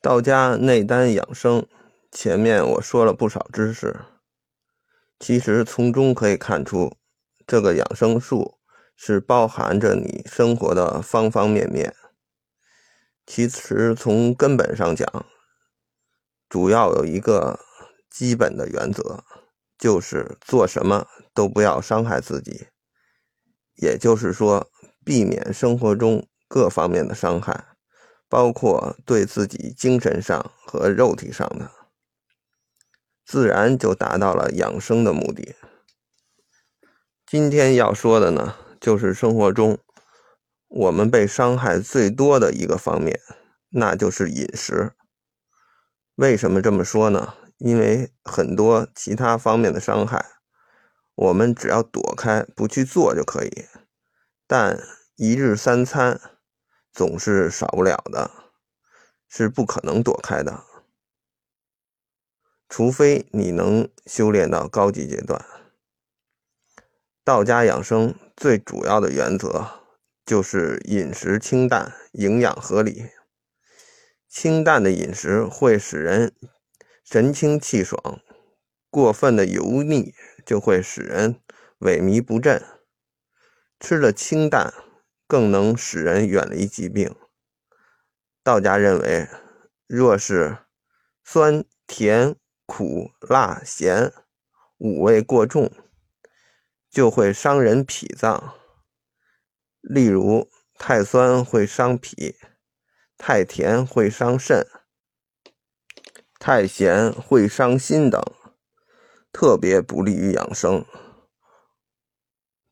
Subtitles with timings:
[0.00, 1.66] 道家内丹养生，
[2.12, 3.98] 前面我说了不少知识，
[5.18, 6.96] 其实从中可以看出，
[7.44, 8.58] 这个养生术
[8.94, 11.94] 是包含着你生活的方方面面。
[13.26, 15.26] 其实从根本上讲，
[16.48, 17.58] 主要有一个
[18.08, 19.24] 基本的原则，
[19.76, 22.68] 就是做什么都不要伤害自己，
[23.74, 24.70] 也就是说，
[25.04, 27.67] 避免生活中各方面的伤害。
[28.28, 31.70] 包括对自己精神上和肉体上的，
[33.24, 35.56] 自然就达到了养生的目的。
[37.26, 39.78] 今天要说的呢，就是生活中
[40.68, 43.18] 我们被伤害最多的一个方面，
[43.70, 44.92] 那就是饮食。
[46.14, 47.34] 为什么这么说呢？
[47.58, 50.24] 因为很多其他方面的伤害，
[51.14, 53.64] 我们只要躲开不去做就可以，
[54.46, 54.78] 但
[55.16, 56.20] 一日三餐。
[56.98, 58.28] 总是少不了的，
[59.28, 60.64] 是不可能躲开的，
[62.68, 65.40] 除非你能修炼到高级阶段。
[67.22, 69.84] 道家养生最主要的原则
[70.26, 73.12] 就是饮食清淡，营养合理。
[74.28, 76.34] 清淡的饮食会使人
[77.04, 78.20] 神清气爽，
[78.90, 80.12] 过分的油腻
[80.44, 81.40] 就会使人
[81.78, 82.60] 萎靡不振。
[83.78, 84.74] 吃了清淡。
[85.28, 87.14] 更能使人远离疾病。
[88.42, 89.28] 道家认为，
[89.86, 90.56] 若是
[91.22, 94.10] 酸、甜、苦、辣、咸
[94.78, 95.70] 五味过重，
[96.90, 98.54] 就会伤人脾脏。
[99.82, 102.36] 例如，太酸会伤脾，
[103.18, 104.66] 太甜会伤肾，
[106.40, 108.22] 太咸会伤心等，
[109.30, 110.86] 特别不利于养生。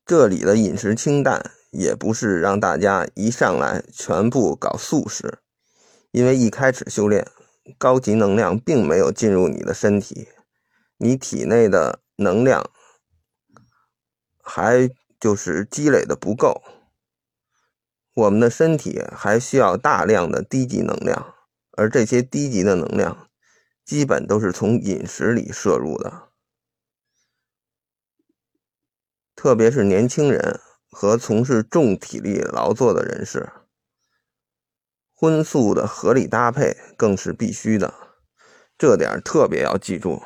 [0.03, 1.56] 这里的饮食清淡。
[1.69, 5.39] 也不是让大家一上来全部搞素食，
[6.11, 7.29] 因为一开始修炼，
[7.77, 10.29] 高级能量并没有进入你的身体，
[10.97, 12.69] 你体内的能量
[14.41, 16.63] 还就是积累的不够，
[18.13, 21.35] 我们的身体还需要大量的低级能量，
[21.71, 23.29] 而这些低级的能量
[23.83, 26.29] 基本都是从饮食里摄入的，
[29.35, 30.61] 特别是年轻人。
[30.99, 33.51] 和从事重体力劳作的人士，
[35.13, 37.93] 荤素的合理搭配更是必须的，
[38.79, 40.23] 这点特别要记住。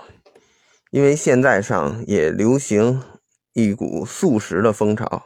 [0.89, 3.03] 因为现在上也流行
[3.51, 5.21] 一股素食的风潮，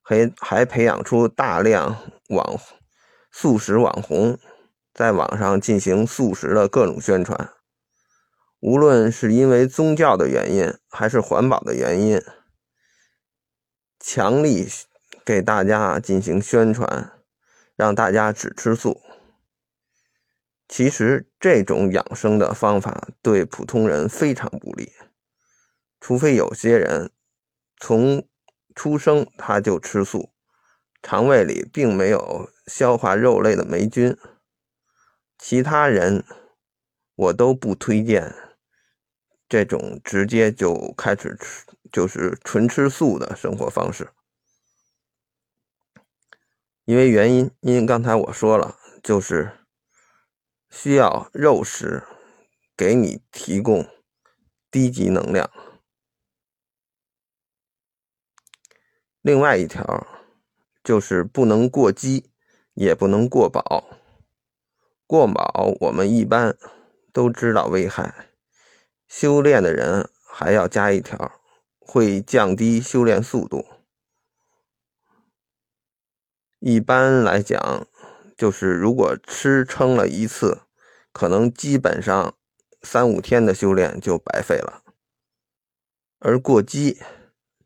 [0.00, 1.98] 还还培养出大量
[2.30, 2.58] 网
[3.30, 4.38] 素食网红，
[4.94, 7.50] 在网上进行素食的各种宣传。
[8.60, 12.22] 无论是因为宗教的原因，还是环保的原因。
[14.06, 14.68] 强力
[15.24, 17.12] 给大家进行宣传，
[17.74, 19.00] 让大家只吃素。
[20.68, 24.92] 其实这种养生的方法对普通人非常不利，
[25.98, 27.10] 除非有些人
[27.78, 28.28] 从
[28.74, 30.34] 出生他就吃素，
[31.02, 34.14] 肠胃里并没有消化肉类的霉菌，
[35.38, 36.22] 其他人
[37.14, 38.34] 我都不推荐
[39.48, 41.64] 这种直接就开始吃。
[41.94, 44.10] 就是纯吃素的生活方式，
[46.84, 49.60] 因为原因，因为刚才我说了，就是
[50.68, 52.02] 需要肉食
[52.76, 53.88] 给你提供
[54.72, 55.48] 低级能量。
[59.22, 60.04] 另外一条
[60.82, 62.32] 就是不能过饥，
[62.72, 63.84] 也不能过饱。
[65.06, 66.58] 过饱我们一般
[67.12, 68.30] 都知道危害，
[69.06, 71.40] 修炼的人还要加一条。
[71.86, 73.66] 会降低修炼速度。
[76.58, 77.86] 一般来讲，
[78.36, 80.62] 就是如果吃撑了一次，
[81.12, 82.34] 可能基本上
[82.82, 84.82] 三五天的修炼就白费了。
[86.18, 86.98] 而过激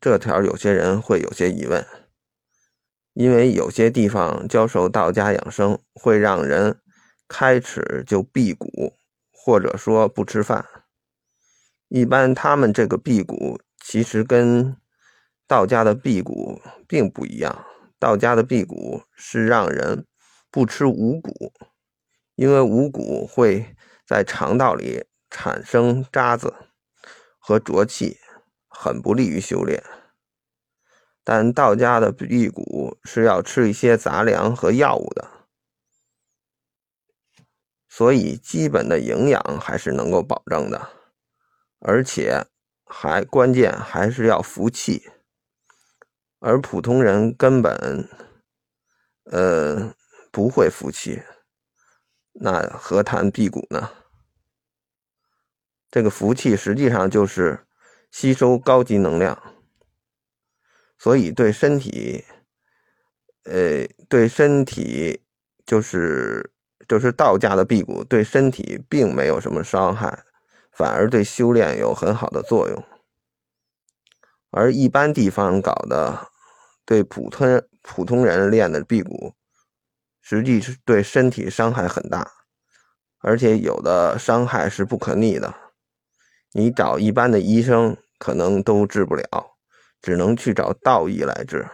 [0.01, 1.87] 这条，有些人会有些疑问，
[3.13, 6.81] 因为有些地方教授道家养生，会让人
[7.27, 8.93] 开始就辟谷，
[9.31, 10.65] 或者说不吃饭。
[11.87, 13.59] 一般他们这个辟谷。
[13.91, 14.77] 其实跟
[15.47, 17.65] 道家的辟谷并不一样，
[17.97, 20.05] 道家的辟谷是让人
[20.51, 21.51] 不吃五谷，
[22.35, 23.75] 因为五谷会
[24.05, 26.53] 在肠道里产生渣子
[27.39, 28.19] 和浊气，
[28.67, 29.83] 很不利于修炼。
[31.23, 35.27] 但道家的辟谷是要吃一些杂粮和药物的，
[37.87, 40.89] 所以基本的营养还是能够保证的，
[41.79, 42.45] 而且。
[42.91, 45.11] 还关键还是要服气，
[46.39, 48.09] 而普通人根本，
[49.25, 49.95] 呃，
[50.31, 51.21] 不会服气，
[52.33, 53.91] 那何谈辟谷呢？
[55.91, 57.67] 这个福气实际上就是
[58.11, 59.39] 吸收高级能量，
[60.97, 62.25] 所以对身体，
[63.43, 65.21] 呃，对身体
[65.63, 66.51] 就是
[66.87, 70.23] 就是道家的辟谷，对身体并没有什么伤害，
[70.79, 72.81] 反而对修炼有很好的作用。
[74.49, 76.31] 而一般地方搞的，
[76.85, 79.33] 对普通普通人练的辟谷，
[80.21, 82.31] 实际是对身体伤害很大，
[83.17, 85.53] 而且有的伤害是不可逆的。
[86.53, 89.57] 你找一般的医生可能都治不了，
[90.01, 91.67] 只能去找道医来治。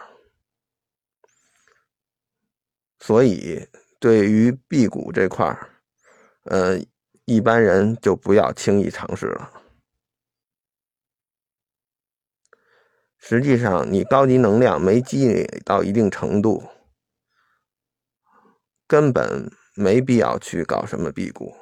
[2.98, 3.68] 所以，
[4.00, 5.70] 对于辟谷这块儿，
[6.46, 6.80] 呃，
[7.26, 9.52] 一般人就不要轻易尝试了。
[13.18, 16.62] 实际上，你高级能量没积累到一定程度，
[18.86, 21.52] 根本没必要去搞什么辟谷，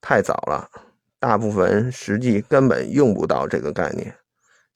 [0.00, 0.70] 太早了。
[1.18, 4.16] 大部分人实际根本用不到这个概念，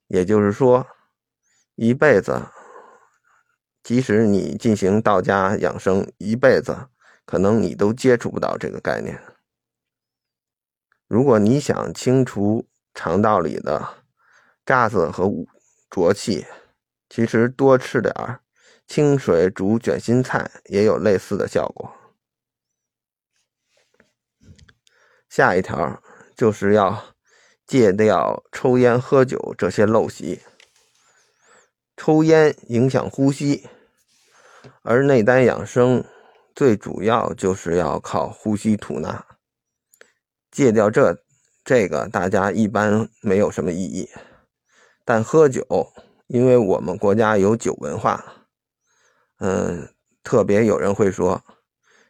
[0.08, 0.86] 也就是说，
[1.76, 2.42] 一辈子，
[3.82, 6.88] 即使你进行道家养生一辈子，
[7.24, 9.18] 可能你都接触不到这个概念。
[11.12, 13.86] 如果你想清除肠道里的
[14.64, 15.30] 渣子和
[15.90, 16.46] 浊气，
[17.10, 18.14] 其实多吃点
[18.86, 21.92] 清水煮卷心菜也有类似的效果。
[25.28, 26.02] 下一条。
[26.34, 27.14] 就是要
[27.66, 30.40] 戒掉抽烟、喝酒这些陋习。
[31.96, 33.68] 抽烟影响呼吸，
[34.80, 36.04] 而内丹养生
[36.54, 39.24] 最主要就是要靠呼吸吐纳。
[40.52, 41.18] 戒掉这
[41.64, 44.08] 这个，大家一般没有什么异议。
[45.04, 45.66] 但喝酒，
[46.28, 48.46] 因为我们国家有酒文化，
[49.38, 51.42] 嗯，特别有人会说，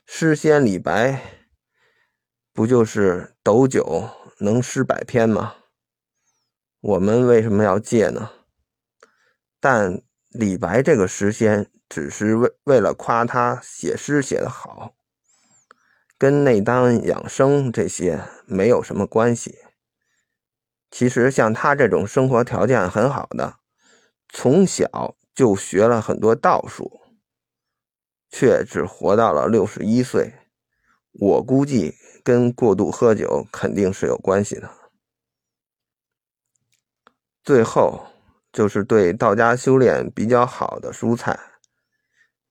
[0.04, 1.38] 诗仙李白。
[2.54, 4.10] 不就是斗酒
[4.40, 5.54] 能诗百篇吗？
[6.82, 8.30] 我们为什么要戒呢？
[9.58, 14.94] 但李白这个诗仙只是为为了夸他写诗写得好，
[16.22, 19.58] 跟内丹养生这些没有什么关系。
[20.88, 23.56] 其实像他这种生活条件很好的，
[24.28, 27.00] 从小就学了很多道术，
[28.30, 30.32] 却只活到了六十一岁，
[31.10, 31.96] 我估计。
[32.24, 34.70] 跟过度喝酒肯定是有关系的。
[37.42, 38.06] 最后
[38.52, 41.36] 就是对道家修炼比较好的蔬菜，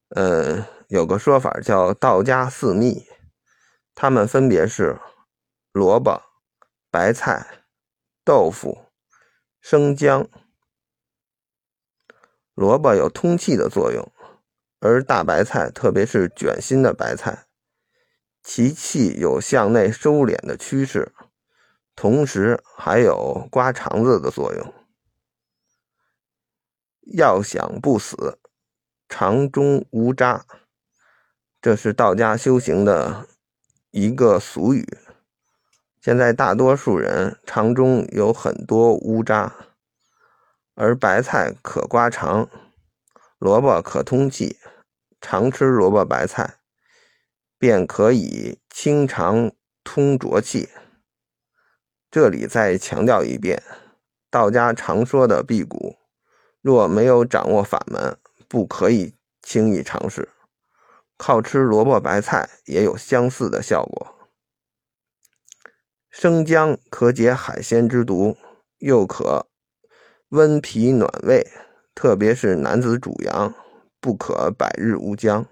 [0.09, 3.07] 嗯，有个说法叫道家四秘，
[4.01, 4.99] 它们分别是
[5.71, 6.23] 萝卜、
[6.89, 7.65] 白菜、
[8.25, 8.85] 豆腐、
[9.59, 10.27] 生姜。
[12.55, 14.11] 萝卜有通气的作用，
[14.79, 17.45] 而大白菜，特别是卷心的白菜。
[18.41, 21.13] 其气有向内收敛的趋势，
[21.95, 24.73] 同时还有刮肠子的作用。
[27.13, 28.39] 要想不死，
[29.07, 30.43] 肠中无渣，
[31.61, 33.27] 这是道家修行的
[33.91, 34.97] 一个俗语。
[36.01, 39.53] 现在大多数人肠中有很多乌渣，
[40.73, 42.49] 而白菜可刮肠，
[43.37, 44.57] 萝卜可通气，
[45.21, 46.57] 常吃萝卜白菜。
[47.59, 49.51] 便可以清肠
[49.83, 50.69] 通浊气。
[52.09, 53.61] 这里再强调一遍，
[54.31, 55.97] 道家常说的辟谷，
[56.61, 58.17] 若没有掌握法门，
[58.47, 60.29] 不可以轻易尝试。
[61.23, 64.31] 靠吃萝卜白菜也有相似的效果。
[66.09, 68.35] 生姜可解海鲜之毒，
[68.79, 69.45] 又可
[70.29, 71.45] 温脾暖胃，
[71.93, 73.53] 特别是男子主阳，
[73.99, 75.45] 不可百日无姜。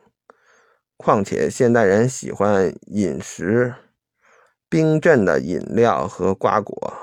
[0.98, 3.76] 况且现代人喜欢饮食
[4.68, 6.98] 冰镇的饮料和瓜果，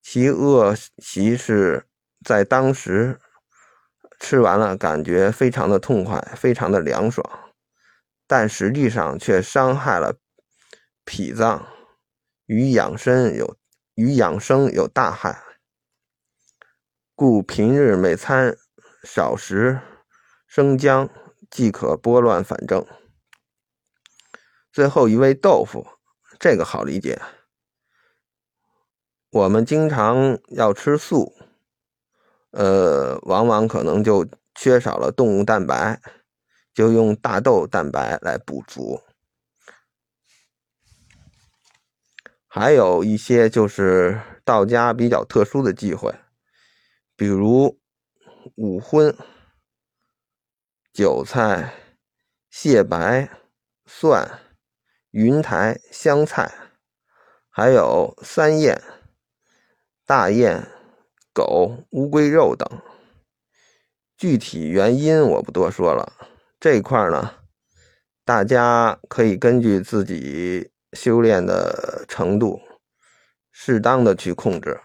[0.00, 1.84] 其恶习是
[2.24, 3.20] 在当时
[4.18, 7.24] 吃完了感觉非常的痛快，非常的凉爽，
[8.26, 10.16] 但实际上却伤害了
[11.04, 11.66] 脾脏，
[12.46, 13.56] 与养生有
[13.94, 15.42] 与养生有大害。
[17.14, 18.56] 故平日每餐
[19.02, 19.80] 少食
[20.46, 21.08] 生姜。
[21.48, 22.84] 即可拨乱反正。
[24.72, 25.86] 最后一味豆腐，
[26.40, 27.22] 这个好理解。
[29.30, 31.35] 我们经常要吃素，
[32.56, 36.00] 呃，往往可能就缺少了动物蛋白，
[36.72, 39.02] 就用大豆蛋白来补足。
[42.48, 46.14] 还有一些就是道家比较特殊的忌讳，
[47.14, 47.78] 比如
[48.54, 49.14] 五荤。
[50.94, 51.74] 韭菜、
[52.48, 53.28] 蟹白、
[53.84, 54.40] 蒜、
[55.10, 56.50] 云台、香菜，
[57.50, 58.82] 还有三燕、
[60.06, 60.66] 大雁、
[61.36, 62.66] 狗、乌龟肉等。
[64.16, 66.10] 具体原因我不多说了，
[66.58, 67.34] 这一块呢，
[68.24, 72.62] 大家可以根据自己修炼的程度，
[73.52, 74.80] 适当的去控制。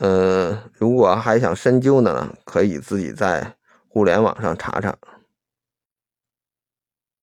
[0.00, 3.56] 嗯，如果还想深究呢，可以自己在
[3.88, 4.94] 互联网上查查。